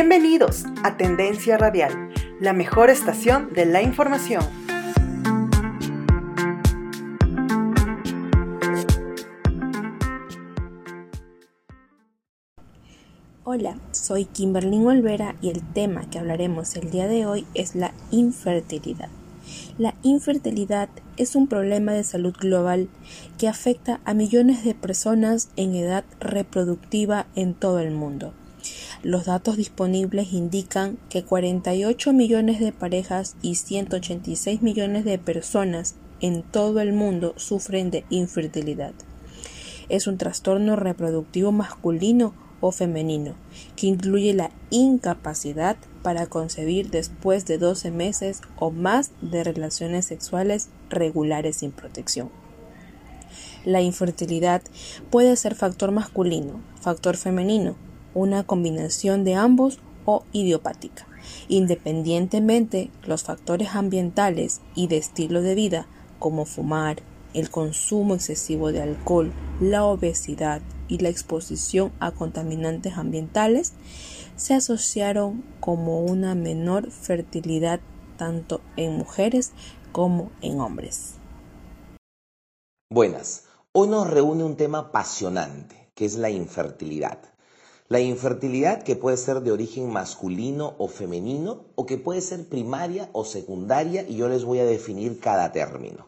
Bienvenidos 0.00 0.62
a 0.84 0.96
Tendencia 0.96 1.58
Radial, 1.58 2.10
la 2.38 2.52
mejor 2.52 2.88
estación 2.88 3.52
de 3.52 3.66
la 3.66 3.82
información. 3.82 4.44
Hola, 13.42 13.76
soy 13.90 14.26
Kimberly 14.26 14.78
Olvera 14.86 15.34
y 15.40 15.50
el 15.50 15.64
tema 15.72 16.08
que 16.08 16.20
hablaremos 16.20 16.76
el 16.76 16.92
día 16.92 17.08
de 17.08 17.26
hoy 17.26 17.44
es 17.54 17.74
la 17.74 17.92
infertilidad. 18.12 19.08
La 19.78 19.96
infertilidad 20.04 20.90
es 21.16 21.34
un 21.34 21.48
problema 21.48 21.90
de 21.90 22.04
salud 22.04 22.36
global 22.38 22.88
que 23.36 23.48
afecta 23.48 24.00
a 24.04 24.14
millones 24.14 24.62
de 24.62 24.76
personas 24.76 25.50
en 25.56 25.74
edad 25.74 26.04
reproductiva 26.20 27.26
en 27.34 27.52
todo 27.54 27.80
el 27.80 27.90
mundo. 27.90 28.32
Los 29.04 29.26
datos 29.26 29.56
disponibles 29.56 30.32
indican 30.32 30.98
que 31.08 31.22
48 31.22 32.12
millones 32.12 32.58
de 32.58 32.72
parejas 32.72 33.36
y 33.42 33.54
186 33.54 34.60
millones 34.60 35.04
de 35.04 35.18
personas 35.18 35.94
en 36.20 36.42
todo 36.42 36.80
el 36.80 36.92
mundo 36.92 37.32
sufren 37.36 37.92
de 37.92 38.04
infertilidad. 38.10 38.92
Es 39.88 40.08
un 40.08 40.18
trastorno 40.18 40.74
reproductivo 40.74 41.52
masculino 41.52 42.34
o 42.60 42.72
femenino, 42.72 43.34
que 43.76 43.86
incluye 43.86 44.34
la 44.34 44.50
incapacidad 44.70 45.76
para 46.02 46.26
concebir 46.26 46.90
después 46.90 47.46
de 47.46 47.56
12 47.56 47.92
meses 47.92 48.40
o 48.58 48.72
más 48.72 49.12
de 49.22 49.44
relaciones 49.44 50.06
sexuales 50.06 50.70
regulares 50.90 51.58
sin 51.58 51.70
protección. 51.70 52.30
La 53.64 53.80
infertilidad 53.80 54.62
puede 55.10 55.36
ser 55.36 55.54
factor 55.54 55.92
masculino, 55.92 56.60
factor 56.80 57.16
femenino, 57.16 57.76
una 58.18 58.44
combinación 58.44 59.24
de 59.24 59.34
ambos 59.34 59.78
o 60.04 60.24
idiopática. 60.32 61.06
Independientemente, 61.48 62.90
los 63.04 63.22
factores 63.22 63.74
ambientales 63.74 64.60
y 64.74 64.86
de 64.86 64.96
estilo 64.96 65.42
de 65.42 65.54
vida, 65.54 65.86
como 66.18 66.44
fumar, 66.44 67.02
el 67.34 67.50
consumo 67.50 68.14
excesivo 68.14 68.72
de 68.72 68.82
alcohol, 68.82 69.32
la 69.60 69.84
obesidad 69.84 70.62
y 70.88 70.98
la 70.98 71.10
exposición 71.10 71.92
a 72.00 72.10
contaminantes 72.10 72.96
ambientales 72.96 73.74
se 74.36 74.54
asociaron 74.54 75.44
como 75.60 76.00
una 76.00 76.34
menor 76.34 76.90
fertilidad 76.90 77.80
tanto 78.16 78.60
en 78.76 78.96
mujeres 78.96 79.52
como 79.92 80.30
en 80.40 80.60
hombres. 80.60 81.14
Buenas, 82.90 83.44
hoy 83.72 83.88
nos 83.88 84.08
reúne 84.08 84.44
un 84.44 84.56
tema 84.56 84.78
apasionante, 84.78 85.90
que 85.94 86.06
es 86.06 86.16
la 86.16 86.30
infertilidad. 86.30 87.18
La 87.90 88.00
infertilidad 88.00 88.82
que 88.82 88.96
puede 88.96 89.16
ser 89.16 89.40
de 89.40 89.50
origen 89.50 89.90
masculino 89.90 90.74
o 90.76 90.88
femenino 90.88 91.64
o 91.74 91.86
que 91.86 91.96
puede 91.96 92.20
ser 92.20 92.46
primaria 92.46 93.08
o 93.14 93.24
secundaria 93.24 94.02
y 94.06 94.16
yo 94.16 94.28
les 94.28 94.44
voy 94.44 94.58
a 94.58 94.66
definir 94.66 95.20
cada 95.20 95.52
término. 95.52 96.06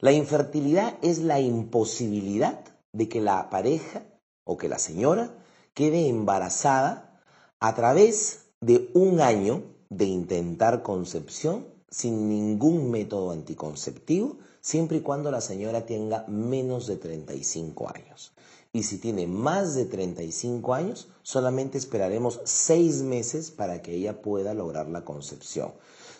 La 0.00 0.12
infertilidad 0.12 0.96
es 1.02 1.18
la 1.18 1.38
imposibilidad 1.38 2.64
de 2.92 3.10
que 3.10 3.20
la 3.20 3.50
pareja 3.50 4.04
o 4.44 4.56
que 4.56 4.70
la 4.70 4.78
señora 4.78 5.34
quede 5.74 6.08
embarazada 6.08 7.20
a 7.60 7.74
través 7.74 8.46
de 8.62 8.90
un 8.94 9.20
año 9.20 9.64
de 9.90 10.06
intentar 10.06 10.82
concepción 10.82 11.66
sin 11.90 12.30
ningún 12.30 12.90
método 12.90 13.32
anticonceptivo, 13.32 14.38
siempre 14.62 14.98
y 14.98 15.00
cuando 15.00 15.30
la 15.30 15.42
señora 15.42 15.84
tenga 15.84 16.24
menos 16.26 16.86
de 16.86 16.96
35 16.96 17.90
años. 17.94 18.32
Y 18.72 18.82
si 18.82 18.98
tiene 18.98 19.26
más 19.26 19.74
de 19.74 19.86
35 19.86 20.74
años, 20.74 21.08
solamente 21.22 21.78
esperaremos 21.78 22.40
seis 22.44 23.02
meses 23.02 23.50
para 23.50 23.80
que 23.80 23.94
ella 23.94 24.20
pueda 24.20 24.54
lograr 24.54 24.88
la 24.88 25.04
concepción. 25.04 25.72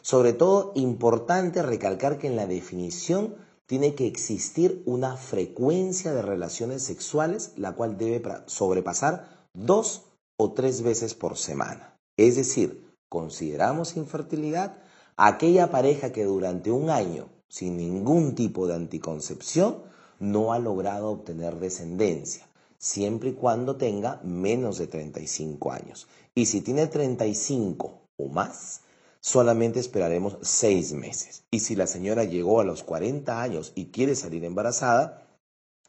Sobre 0.02 0.32
todo, 0.32 0.72
importante 0.74 1.62
recalcar 1.62 2.18
que 2.18 2.26
en 2.26 2.36
la 2.36 2.46
definición 2.46 3.34
tiene 3.66 3.94
que 3.94 4.06
existir 4.06 4.82
una 4.86 5.16
frecuencia 5.16 6.12
de 6.12 6.22
relaciones 6.22 6.82
sexuales, 6.82 7.52
la 7.56 7.72
cual 7.72 7.98
debe 7.98 8.22
sobrepasar 8.46 9.48
dos 9.52 10.06
o 10.38 10.52
tres 10.52 10.80
veces 10.82 11.14
por 11.14 11.36
semana. 11.36 11.98
Es 12.16 12.36
decir, 12.36 12.94
consideramos 13.10 13.96
infertilidad 13.98 14.78
aquella 15.18 15.70
pareja 15.70 16.12
que 16.12 16.24
durante 16.24 16.70
un 16.70 16.88
año, 16.88 17.28
sin 17.48 17.76
ningún 17.76 18.34
tipo 18.34 18.66
de 18.66 18.76
anticoncepción, 18.76 19.82
no 20.18 20.52
ha 20.52 20.58
logrado 20.58 21.10
obtener 21.10 21.56
descendencia, 21.56 22.48
siempre 22.78 23.30
y 23.30 23.34
cuando 23.34 23.76
tenga 23.76 24.20
menos 24.22 24.78
de 24.78 24.86
35 24.86 25.72
años. 25.72 26.08
Y 26.34 26.46
si 26.46 26.60
tiene 26.60 26.86
35 26.86 28.02
o 28.16 28.28
más, 28.28 28.82
solamente 29.20 29.80
esperaremos 29.80 30.38
seis 30.42 30.92
meses. 30.92 31.44
Y 31.50 31.60
si 31.60 31.76
la 31.76 31.86
señora 31.86 32.24
llegó 32.24 32.60
a 32.60 32.64
los 32.64 32.82
40 32.82 33.42
años 33.42 33.72
y 33.74 33.86
quiere 33.86 34.14
salir 34.14 34.44
embarazada, 34.44 35.26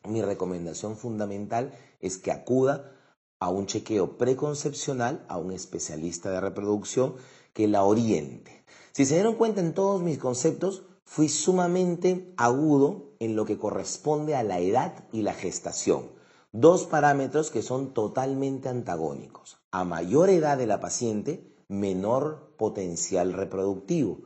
mi 0.08 0.22
recomendación 0.22 0.98
fundamental 0.98 1.74
es 2.00 2.18
que 2.18 2.32
acuda 2.32 2.92
a 3.40 3.50
un 3.50 3.68
chequeo 3.68 4.18
preconcepcional, 4.18 5.26
a 5.28 5.38
un 5.38 5.52
especialista 5.52 6.30
de 6.32 6.42
reproducción 6.42 7.16
que 7.54 7.68
la 7.68 7.84
oriente. 7.84 8.64
Si 8.92 9.06
se 9.06 9.16
dieron 9.16 9.36
cuenta 9.36 9.62
en 9.62 9.74
todos 9.74 10.02
mis 10.02 10.18
conceptos, 10.18 10.84
fui 11.10 11.28
sumamente 11.28 12.32
agudo 12.38 13.16
en 13.18 13.36
lo 13.36 13.44
que 13.46 13.58
corresponde 13.58 14.36
a 14.36 14.44
la 14.44 14.60
edad 14.60 15.06
y 15.12 15.24
la 15.24 15.34
gestación. 15.34 16.12
Dos 16.52 16.84
parámetros 16.86 17.50
que 17.50 17.64
son 17.64 17.96
totalmente 17.96 18.70
antagónicos. 18.70 19.58
A 19.72 19.84
mayor 19.86 20.30
edad 20.30 20.60
de 20.60 20.68
la 20.68 20.80
paciente, 20.80 21.52
menor 21.68 22.54
potencial 22.58 23.34
reproductivo. 23.34 24.20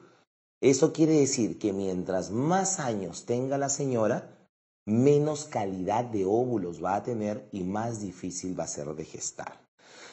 Eso 0.59 0.91
quiere 0.91 1.13
decir 1.13 1.57
que 1.57 1.71
mientras 1.71 2.31
más 2.31 2.81
años 2.81 3.25
tenga 3.25 3.57
la 3.57 3.69
señora, 3.69 4.49
menos 4.85 5.45
calidad 5.45 6.03
de 6.03 6.25
óvulos 6.25 6.83
va 6.83 6.95
a 6.95 7.03
tener 7.03 7.47
y 7.53 7.63
más 7.63 8.01
difícil 8.01 8.59
va 8.59 8.65
a 8.65 8.67
ser 8.67 8.93
de 8.93 9.05
gestar. 9.05 9.65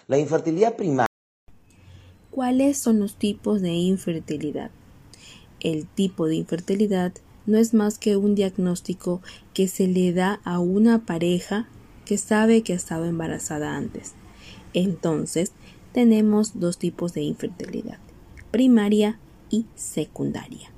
La 0.06 0.18
infertilidad 0.18 0.76
primaria. 0.76 1.08
¿Cuáles 2.30 2.78
son 2.78 3.00
los 3.00 3.16
tipos 3.16 3.60
de 3.60 3.72
infertilidad? 3.72 4.70
El 5.60 5.86
tipo 5.86 6.26
de 6.26 6.36
infertilidad 6.36 7.12
no 7.46 7.58
es 7.58 7.74
más 7.74 7.98
que 7.98 8.16
un 8.16 8.34
diagnóstico 8.34 9.20
que 9.52 9.68
se 9.68 9.88
le 9.88 10.12
da 10.12 10.40
a 10.44 10.58
una 10.58 11.04
pareja 11.04 11.68
que 12.04 12.16
sabe 12.16 12.62
que 12.62 12.72
ha 12.72 12.76
estado 12.76 13.04
embarazada 13.04 13.76
antes. 13.76 14.14
Entonces, 14.72 15.52
tenemos 15.92 16.58
dos 16.58 16.78
tipos 16.78 17.12
de 17.12 17.22
infertilidad, 17.22 17.98
primaria 18.50 19.18
y 19.50 19.66
secundaria. 19.74 20.70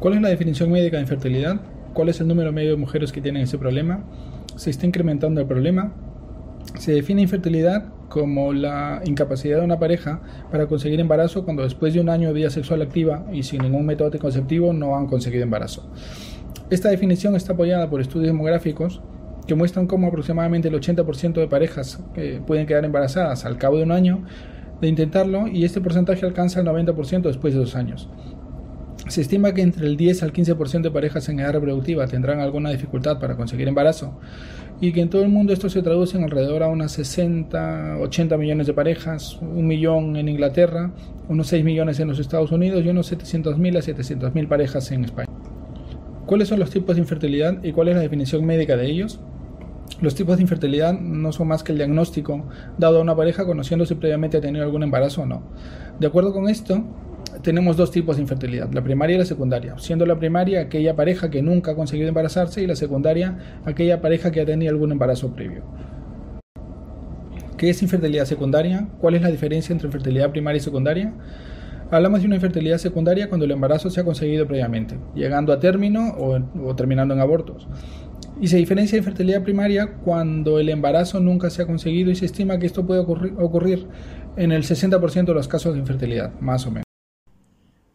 ¿Cuál 0.00 0.14
es 0.14 0.20
la 0.20 0.28
definición 0.28 0.70
médica 0.70 0.96
de 0.96 1.02
infertilidad? 1.02 1.60
¿Cuál 1.94 2.08
es 2.08 2.20
el 2.20 2.28
número 2.28 2.52
medio 2.52 2.70
de 2.70 2.76
mujeres 2.76 3.12
que 3.12 3.20
tienen 3.20 3.42
ese 3.42 3.58
problema? 3.58 4.04
¿Se 4.56 4.70
está 4.70 4.86
incrementando 4.86 5.40
el 5.40 5.46
problema? 5.46 5.94
Se 6.78 6.92
define 6.92 7.22
infertilidad 7.22 7.92
como 8.08 8.52
la 8.52 9.02
incapacidad 9.04 9.58
de 9.58 9.64
una 9.64 9.78
pareja 9.78 10.20
para 10.50 10.66
conseguir 10.66 11.00
embarazo 11.00 11.44
cuando 11.44 11.62
después 11.62 11.94
de 11.94 12.00
un 12.00 12.08
año 12.08 12.28
de 12.28 12.34
vida 12.34 12.50
sexual 12.50 12.82
activa 12.82 13.26
y 13.32 13.42
sin 13.42 13.62
ningún 13.62 13.86
método 13.86 14.08
anticonceptivo 14.08 14.72
no 14.72 14.96
han 14.96 15.06
conseguido 15.06 15.42
embarazo. 15.42 15.90
Esta 16.70 16.88
definición 16.88 17.36
está 17.36 17.52
apoyada 17.52 17.88
por 17.88 18.00
estudios 18.00 18.28
demográficos 18.28 19.00
que 19.46 19.54
muestran 19.54 19.86
cómo 19.86 20.08
aproximadamente 20.08 20.68
el 20.68 20.74
80% 20.74 21.34
de 21.34 21.46
parejas 21.46 22.00
pueden 22.46 22.66
quedar 22.66 22.84
embarazadas 22.84 23.44
al 23.44 23.58
cabo 23.58 23.76
de 23.76 23.84
un 23.84 23.92
año 23.92 24.24
de 24.80 24.88
intentarlo 24.88 25.46
y 25.46 25.64
este 25.64 25.80
porcentaje 25.80 26.26
alcanza 26.26 26.60
el 26.60 26.66
90% 26.66 27.22
después 27.22 27.54
de 27.54 27.60
dos 27.60 27.76
años. 27.76 28.08
Se 29.08 29.20
estima 29.20 29.54
que 29.54 29.62
entre 29.62 29.86
el 29.86 29.96
10 29.96 30.24
al 30.24 30.32
15% 30.32 30.82
de 30.82 30.90
parejas 30.90 31.28
en 31.28 31.38
edad 31.38 31.52
reproductiva 31.52 32.08
tendrán 32.08 32.40
alguna 32.40 32.70
dificultad 32.70 33.20
para 33.20 33.36
conseguir 33.36 33.68
embarazo 33.68 34.18
y 34.80 34.92
que 34.92 35.00
en 35.00 35.08
todo 35.08 35.22
el 35.22 35.28
mundo 35.28 35.52
esto 35.52 35.70
se 35.70 35.82
traduce 35.82 36.18
en 36.18 36.24
alrededor 36.24 36.62
a 36.62 36.68
unas 36.68 36.92
60, 36.92 37.98
80 38.00 38.36
millones 38.36 38.66
de 38.66 38.74
parejas, 38.74 39.38
un 39.40 39.66
millón 39.66 40.16
en 40.16 40.28
Inglaterra, 40.28 40.92
unos 41.28 41.46
6 41.48 41.64
millones 41.64 41.98
en 42.00 42.08
los 42.08 42.18
Estados 42.18 42.52
Unidos 42.52 42.84
y 42.84 42.88
unos 42.88 43.10
700.000 43.10 43.78
a 43.78 43.80
700.000 43.80 44.48
parejas 44.48 44.90
en 44.92 45.04
España. 45.04 45.30
¿Cuáles 46.26 46.48
son 46.48 46.58
los 46.58 46.70
tipos 46.70 46.96
de 46.96 47.02
infertilidad 47.02 47.62
y 47.62 47.72
cuál 47.72 47.88
es 47.88 47.94
la 47.94 48.02
definición 48.02 48.44
médica 48.44 48.76
de 48.76 48.86
ellos? 48.86 49.20
Los 50.00 50.14
tipos 50.14 50.36
de 50.36 50.42
infertilidad 50.42 50.92
no 50.92 51.32
son 51.32 51.48
más 51.48 51.62
que 51.62 51.72
el 51.72 51.78
diagnóstico 51.78 52.44
dado 52.76 52.98
a 52.98 53.00
una 53.00 53.16
pareja 53.16 53.46
conociendo 53.46 53.86
si 53.86 53.94
previamente 53.94 54.36
ha 54.36 54.40
tenido 54.40 54.64
algún 54.64 54.82
embarazo 54.82 55.22
o 55.22 55.26
no. 55.26 55.42
De 55.98 56.06
acuerdo 56.06 56.32
con 56.34 56.48
esto, 56.48 56.84
tenemos 57.42 57.76
dos 57.76 57.90
tipos 57.90 58.16
de 58.16 58.22
infertilidad, 58.22 58.70
la 58.72 58.82
primaria 58.82 59.16
y 59.16 59.18
la 59.18 59.24
secundaria, 59.24 59.78
siendo 59.78 60.06
la 60.06 60.18
primaria 60.18 60.62
aquella 60.62 60.96
pareja 60.96 61.30
que 61.30 61.42
nunca 61.42 61.72
ha 61.72 61.74
conseguido 61.74 62.08
embarazarse 62.08 62.62
y 62.62 62.66
la 62.66 62.76
secundaria 62.76 63.38
aquella 63.64 64.00
pareja 64.00 64.30
que 64.30 64.40
ha 64.40 64.46
tenido 64.46 64.70
algún 64.70 64.92
embarazo 64.92 65.32
previo. 65.32 65.64
¿Qué 67.56 67.70
es 67.70 67.82
infertilidad 67.82 68.26
secundaria? 68.26 68.88
¿Cuál 69.00 69.14
es 69.14 69.22
la 69.22 69.30
diferencia 69.30 69.72
entre 69.72 69.86
infertilidad 69.86 70.30
primaria 70.30 70.58
y 70.58 70.60
secundaria? 70.60 71.14
Hablamos 71.90 72.20
de 72.20 72.26
una 72.26 72.34
infertilidad 72.34 72.78
secundaria 72.78 73.28
cuando 73.28 73.44
el 73.44 73.52
embarazo 73.52 73.90
se 73.90 74.00
ha 74.00 74.04
conseguido 74.04 74.46
previamente, 74.46 74.98
llegando 75.14 75.52
a 75.52 75.60
término 75.60 76.08
o, 76.18 76.38
o 76.64 76.76
terminando 76.76 77.14
en 77.14 77.20
abortos. 77.20 77.68
y 78.40 78.48
se 78.48 78.56
diferencia 78.56 78.96
de 78.96 78.98
infertilidad 78.98 79.42
primaria 79.42 79.94
cuando 80.04 80.58
el 80.58 80.68
embarazo 80.68 81.20
nunca 81.20 81.48
se 81.48 81.62
ha 81.62 81.66
conseguido 81.66 82.10
y 82.10 82.16
se 82.16 82.26
estima 82.26 82.58
que 82.58 82.66
esto 82.66 82.84
puede 82.86 83.00
ocurrir, 83.00 83.34
ocurrir 83.38 83.86
en 84.36 84.52
el 84.52 84.64
60% 84.64 85.24
de 85.24 85.34
los 85.34 85.48
casos 85.48 85.74
de 85.74 85.80
infertilidad, 85.80 86.32
más 86.40 86.66
o 86.66 86.70
menos. 86.70 86.85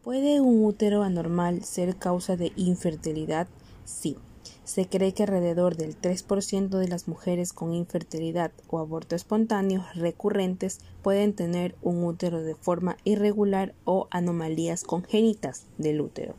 ¿Puede 0.02 0.40
un 0.40 0.64
útero 0.64 1.04
anormal 1.04 1.62
ser 1.62 1.94
causa 1.94 2.36
de 2.36 2.50
infertilidad? 2.56 3.46
Sí. 3.84 4.16
Se 4.64 4.88
cree 4.88 5.14
que 5.14 5.22
alrededor 5.22 5.76
del 5.76 5.96
3% 5.96 6.70
de 6.70 6.88
las 6.88 7.06
mujeres 7.06 7.52
con 7.52 7.72
infertilidad 7.72 8.50
o 8.68 8.80
aborto 8.80 9.14
espontáneo 9.14 9.84
recurrentes 9.94 10.80
pueden 11.02 11.34
tener 11.34 11.76
un 11.82 12.02
útero 12.02 12.42
de 12.42 12.56
forma 12.56 12.96
irregular 13.04 13.74
o 13.84 14.08
anomalías 14.10 14.82
congénitas 14.82 15.66
del 15.78 16.00
útero, 16.00 16.34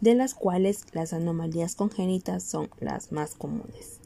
de 0.00 0.14
las 0.14 0.34
cuales 0.34 0.84
las 0.92 1.12
anomalías 1.12 1.74
congénitas 1.74 2.44
son 2.44 2.70
las 2.78 3.10
más 3.10 3.34
comunes. 3.34 3.98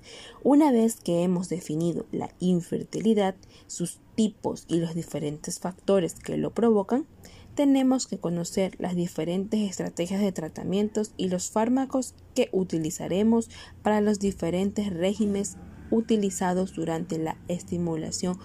Una 0.43 0.73
vez 0.73 0.97
que 1.01 1.23
hemos 1.23 1.51
definido 1.51 2.07
la 2.13 2.31
infertilidad, 2.41 3.35
sus 3.67 3.99
tipos 4.15 4.65
y 4.69 4.81
los 4.81 4.95
diferentes 4.95 5.59
factores 5.61 6.15
que 6.15 6.39
lo 6.39 6.53
provocan, 6.55 7.07
tenemos 7.56 8.06
que 8.06 8.19
conocer 8.19 8.76
las 8.79 8.94
diferentes 8.94 9.69
estrategias 9.69 10.20
de 10.20 10.31
tratamientos 10.31 11.12
y 11.17 11.29
los 11.29 11.50
fármacos 11.50 12.14
que 12.35 12.50
utilizaremos 12.53 13.50
para 13.82 14.00
los 14.03 14.20
diferentes 14.20 14.93
regímenes 14.93 15.56
utilizados 15.91 16.75
durante 16.75 17.19
la 17.19 17.38
estimulación 17.49 18.38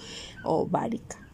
ovárica. 0.43 1.27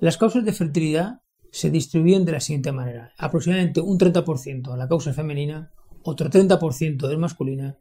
Las 0.00 0.16
causas 0.16 0.44
de 0.44 0.52
fertilidad 0.52 1.22
se 1.50 1.70
distribuyen 1.70 2.24
de 2.24 2.32
la 2.32 2.40
siguiente 2.40 2.72
manera. 2.72 3.12
Aproximadamente 3.18 3.80
un 3.80 3.98
30% 3.98 4.76
la 4.76 4.88
causa 4.88 5.12
femenina, 5.12 5.72
otro 6.02 6.30
30% 6.30 7.10
es 7.10 7.18
masculina, 7.18 7.78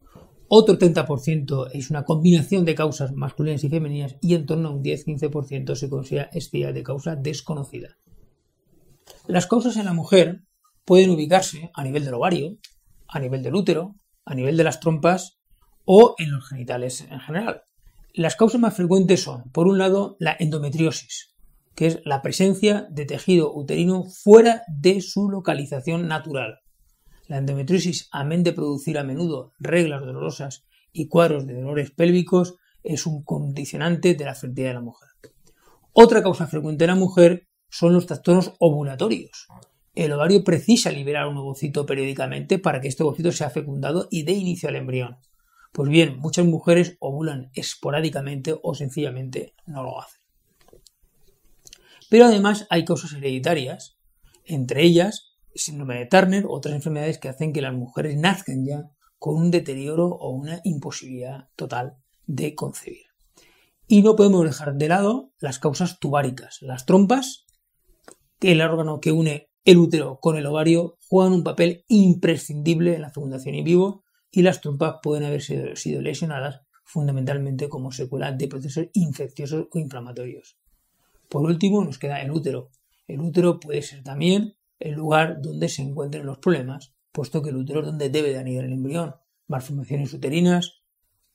otro 0.50 0.78
30% 0.78 1.70
es 1.74 1.90
una 1.90 2.06
combinación 2.06 2.64
de 2.64 2.76
causas 2.76 3.14
masculinas 3.14 3.64
y 3.64 3.70
femeninas 3.70 4.16
y 4.22 4.34
en 4.34 4.46
torno 4.46 4.70
a 4.70 4.72
un 4.72 4.84
10-15% 4.84 5.76
se 5.76 5.90
considera 5.90 6.30
esfía 6.32 6.72
de 6.72 6.84
causa 6.84 7.16
desconocida. 7.16 7.98
Las 9.28 9.48
causas 9.48 9.76
en 9.76 9.86
la 9.86 9.94
mujer 9.94 10.44
pueden 10.86 11.10
ubicarse 11.10 11.70
a 11.74 11.84
nivel 11.84 12.06
del 12.06 12.14
ovario, 12.14 12.58
a 13.08 13.20
nivel 13.20 13.44
del 13.44 13.56
útero, 13.56 13.96
a 14.24 14.36
nivel 14.36 14.56
de 14.56 14.64
las 14.64 14.80
trompas 14.80 15.38
o 15.86 16.16
en 16.18 16.32
los 16.32 16.48
genitales 16.48 17.06
en 17.10 17.20
general. 17.20 17.64
Las 18.14 18.36
causas 18.36 18.60
más 18.60 18.76
frecuentes 18.76 19.22
son, 19.22 19.52
por 19.52 19.68
un 19.68 19.78
lado, 19.78 20.16
la 20.20 20.36
endometriosis, 20.40 21.36
que 21.78 21.86
es 21.86 22.02
la 22.06 22.24
presencia 22.24 22.88
de 22.90 23.06
tejido 23.06 23.54
uterino 23.54 24.04
fuera 24.04 24.64
de 24.68 25.00
su 25.00 25.30
localización 25.30 26.08
natural. 26.08 26.62
La 27.28 27.38
endometriosis, 27.38 28.10
amén 28.12 28.44
de 28.44 28.52
producir 28.52 28.98
a 28.98 29.04
menudo 29.04 29.54
reglas 29.60 30.02
dolorosas 30.02 30.66
y 30.92 31.08
cuadros 31.08 31.46
de 31.46 31.54
dolores 31.54 31.92
pélvicos, 31.92 32.56
es 32.84 33.06
un 33.06 33.24
condicionante 33.24 34.16
de 34.16 34.26
la 34.26 34.34
fertilidad 34.34 34.70
de 34.70 34.74
la 34.74 34.82
mujer. 34.82 35.10
Otra 35.94 36.24
causa 36.24 36.48
frecuente 36.48 36.86
en 36.86 36.90
la 36.90 36.96
mujer 36.96 37.48
son 37.70 37.94
los 37.94 38.08
trastornos 38.08 38.54
ovulatorios. 38.58 39.46
El 39.94 40.14
ovario 40.14 40.44
precisa 40.44 40.90
liberar 40.90 41.28
un 41.28 41.38
ovocito 41.38 41.86
periódicamente 41.86 42.58
para 42.58 42.82
que 42.82 42.88
este 42.88 43.04
ovocito 43.04 43.32
sea 43.32 43.52
fecundado 43.52 44.08
y 44.10 44.24
dé 44.24 44.32
inicio 44.32 44.68
al 44.68 44.78
embrión. 44.78 45.18
Pues 45.74 45.92
bien, 45.92 46.18
muchas 46.18 46.48
mujeres 46.48 46.98
ovulan 47.00 47.52
esporádicamente 47.54 48.56
o 48.64 48.74
sencillamente 48.74 49.54
no 49.68 49.84
lo 49.84 50.02
hacen. 50.02 50.27
Pero 52.10 52.26
además 52.26 52.68
hay 52.70 52.86
causas 52.86 53.14
hereditarias, 53.14 53.98
entre 54.46 54.84
ellas 54.84 55.34
el 55.54 55.60
síndrome 55.60 55.98
de 55.98 56.06
Turner, 56.06 56.46
otras 56.48 56.76
enfermedades 56.76 57.18
que 57.18 57.30
hacen 57.30 57.52
que 57.52 57.62
las 57.62 57.74
mujeres 57.74 58.16
nazcan 58.16 58.66
ya 58.66 58.92
con 59.18 59.36
un 59.36 59.52
deterioro 59.52 60.08
o 60.08 60.30
una 60.30 60.62
imposibilidad 60.64 61.50
total 61.56 61.98
de 62.26 62.56
concebir. 62.56 63.08
Y 63.88 64.02
no 64.02 64.16
podemos 64.16 64.46
dejar 64.46 64.76
de 64.76 64.88
lado 64.88 65.32
las 65.40 65.60
causas 65.60 66.00
tubáricas. 66.00 66.62
Las 66.62 66.86
trompas, 66.86 67.46
que 68.40 68.52
el 68.52 68.62
órgano 68.62 69.00
que 69.00 69.12
une 69.12 69.50
el 69.66 69.78
útero 69.78 70.20
con 70.22 70.38
el 70.38 70.46
ovario, 70.46 70.98
juegan 71.10 71.34
un 71.34 71.44
papel 71.44 71.84
imprescindible 71.88 72.96
en 72.96 73.02
la 73.02 73.10
fecundación 73.10 73.56
in 73.56 73.66
vivo 73.66 74.04
y 74.32 74.42
las 74.44 74.62
trompas 74.62 74.98
pueden 75.02 75.26
haber 75.26 75.42
sido, 75.42 75.76
sido 75.76 76.02
lesionadas 76.02 76.62
fundamentalmente 76.84 77.68
como 77.68 77.92
secuela 77.92 78.32
de 78.32 78.48
procesos 78.48 78.88
infecciosos 78.94 79.68
o 79.72 79.80
inflamatorios. 79.80 80.58
Por 81.30 81.44
último, 81.44 81.84
nos 81.84 82.00
queda 82.00 82.22
el 82.22 82.32
útero. 82.32 82.72
El 83.08 83.22
útero 83.22 83.60
puede 83.60 83.82
ser 83.82 84.04
también 84.04 84.56
el 84.80 84.94
lugar 84.94 85.42
donde 85.42 85.70
se 85.70 85.82
encuentren 85.82 86.26
los 86.26 86.38
problemas, 86.38 86.94
puesto 87.12 87.42
que 87.42 87.50
el 87.50 87.58
útero 87.58 87.80
es 87.82 87.86
donde 87.86 88.10
debe 88.10 88.30
de 88.30 88.40
anidar 88.40 88.66
el 88.66 88.74
embrión. 88.74 89.16
Malformaciones 89.48 90.14
uterinas, 90.14 90.82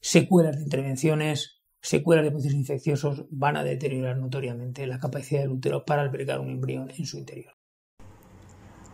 secuelas 0.00 0.56
de 0.56 0.62
intervenciones, 0.62 1.62
secuelas 1.80 2.24
de 2.24 2.30
procesos 2.30 2.58
infecciosos 2.58 3.24
van 3.30 3.56
a 3.56 3.64
deteriorar 3.64 4.16
notoriamente 4.16 4.86
la 4.86 4.98
capacidad 4.98 5.40
del 5.40 5.50
útero 5.50 5.84
para 5.84 6.02
albergar 6.02 6.40
un 6.40 6.50
embrión 6.50 6.90
en 6.96 7.06
su 7.06 7.18
interior. 7.18 7.54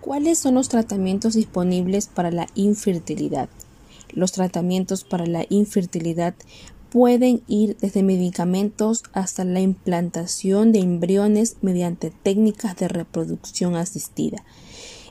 ¿Cuáles 0.01 0.39
son 0.39 0.55
los 0.55 0.69
tratamientos 0.69 1.35
disponibles 1.35 2.07
para 2.07 2.31
la 2.31 2.47
infertilidad? 2.55 3.49
Los 4.13 4.33
tratamientos 4.33 5.05
para 5.05 5.27
la 5.27 5.45
infertilidad 5.51 6.35
pueden 6.91 7.43
ir 7.49 7.77
desde 7.81 8.03
medicamentos 8.03 9.03
hasta 9.13 9.45
la 9.45 9.61
implantación 9.61 10.73
de 10.73 10.81
embriones 10.81 11.57
mediante 11.61 12.11
técnicas 12.11 12.77
de 12.77 12.89
reproducción 12.89 13.77
asistida. 13.77 14.45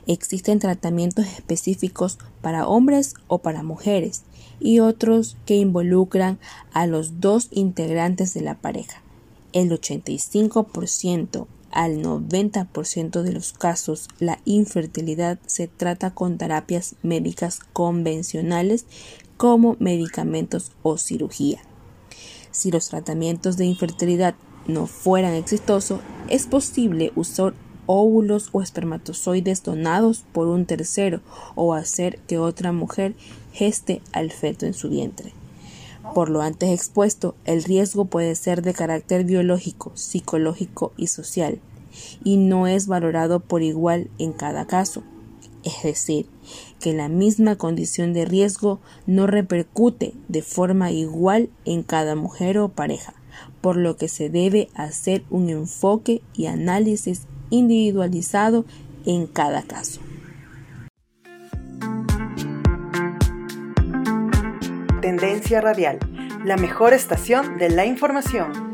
Existen 0.06 0.58
tratamientos 0.58 1.26
específicos 1.26 2.18
para 2.40 2.66
hombres 2.66 3.14
o 3.26 3.38
para 3.38 3.62
mujeres 3.62 4.22
y 4.58 4.80
otros 4.80 5.36
que 5.44 5.56
involucran 5.56 6.38
a 6.72 6.86
los 6.86 7.20
dos 7.20 7.48
integrantes 7.50 8.34
de 8.34 8.40
la 8.40 8.54
pareja. 8.56 9.02
El 9.52 9.70
85% 9.70 11.46
al 11.70 12.02
90% 12.02 13.22
de 13.22 13.32
los 13.32 13.52
casos 13.52 14.08
la 14.18 14.40
infertilidad 14.44 15.38
se 15.46 15.68
trata 15.68 16.14
con 16.14 16.38
terapias 16.38 16.96
médicas 17.02 17.60
convencionales 17.72 18.86
como 19.36 19.76
medicamentos 19.78 20.72
o 20.82 20.96
cirugía. 20.96 21.60
Si 22.50 22.70
los 22.70 22.88
tratamientos 22.88 23.56
de 23.56 23.66
infertilidad 23.66 24.34
no 24.66 24.86
fueran 24.86 25.34
exitosos, 25.34 26.00
es 26.28 26.46
posible 26.46 27.12
usar 27.14 27.54
óvulos 27.86 28.50
o 28.52 28.60
espermatozoides 28.60 29.62
donados 29.62 30.24
por 30.32 30.48
un 30.48 30.66
tercero 30.66 31.20
o 31.54 31.74
hacer 31.74 32.18
que 32.26 32.38
otra 32.38 32.72
mujer 32.72 33.14
geste 33.52 34.02
al 34.12 34.30
feto 34.30 34.66
en 34.66 34.74
su 34.74 34.90
vientre. 34.90 35.32
Por 36.14 36.28
lo 36.30 36.42
antes 36.42 36.70
expuesto, 36.70 37.34
el 37.44 37.64
riesgo 37.64 38.04
puede 38.04 38.34
ser 38.34 38.62
de 38.62 38.74
carácter 38.74 39.24
biológico, 39.24 39.92
psicológico 39.94 40.92
y 40.96 41.08
social, 41.08 41.60
y 42.24 42.36
no 42.36 42.66
es 42.66 42.86
valorado 42.86 43.40
por 43.40 43.62
igual 43.62 44.10
en 44.18 44.32
cada 44.32 44.66
caso 44.66 45.02
es 45.68 45.82
decir, 45.82 46.26
que 46.80 46.92
la 46.92 47.08
misma 47.08 47.56
condición 47.56 48.12
de 48.12 48.24
riesgo 48.24 48.80
no 49.06 49.26
repercute 49.26 50.14
de 50.28 50.42
forma 50.42 50.90
igual 50.90 51.50
en 51.64 51.82
cada 51.82 52.14
mujer 52.14 52.58
o 52.58 52.68
pareja, 52.68 53.14
por 53.60 53.76
lo 53.76 53.96
que 53.96 54.08
se 54.08 54.30
debe 54.30 54.68
hacer 54.74 55.24
un 55.30 55.50
enfoque 55.50 56.22
y 56.34 56.46
análisis 56.46 57.22
individualizado 57.50 58.64
en 59.04 59.26
cada 59.26 59.62
caso. 59.62 60.00
Tendencia 65.00 65.60
Radial, 65.60 65.98
la 66.44 66.56
mejor 66.56 66.92
estación 66.92 67.58
de 67.58 67.70
la 67.70 67.86
información. 67.86 68.67